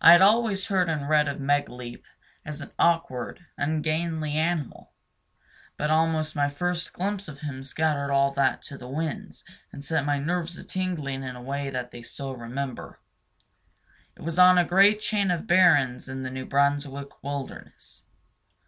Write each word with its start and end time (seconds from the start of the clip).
I 0.00 0.10
had 0.10 0.20
always 0.20 0.66
heard 0.66 0.88
and 0.88 1.08
read 1.08 1.28
of 1.28 1.38
Megaleep 1.38 2.02
as 2.44 2.60
an 2.60 2.72
awkward, 2.76 3.46
ungainly 3.56 4.32
animal, 4.36 4.94
but 5.76 5.92
almost 5.92 6.34
my 6.34 6.48
first 6.50 6.92
glimpse 6.92 7.28
of 7.28 7.38
him 7.38 7.62
scattered 7.62 8.10
all 8.10 8.32
that 8.32 8.62
to 8.62 8.76
the 8.76 8.88
winds 8.88 9.44
and 9.70 9.84
set 9.84 10.04
my 10.04 10.18
nerves 10.18 10.58
a 10.58 10.64
tingling 10.64 11.22
in 11.22 11.36
a 11.36 11.40
way 11.40 11.70
that 11.70 11.92
they 11.92 12.02
still 12.02 12.34
remember. 12.34 12.98
It 14.16 14.22
was 14.22 14.40
on 14.40 14.58
a 14.58 14.64
great 14.64 15.00
chain 15.00 15.30
of 15.30 15.46
barrens 15.46 16.08
in 16.08 16.24
the 16.24 16.30
New 16.30 16.44
Brunswick 16.44 17.22
wilderness. 17.22 18.02